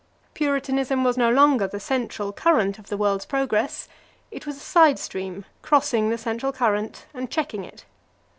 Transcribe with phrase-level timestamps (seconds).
[0.33, 3.87] Puritanism was no longer the central current of the world's progress,
[4.31, 7.85] it was a side stream crossing the central current and checking it.